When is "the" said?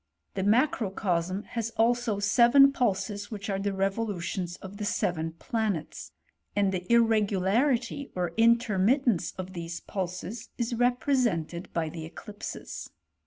0.33-0.41, 3.59-3.71, 4.77-4.83, 6.71-6.91, 11.89-12.03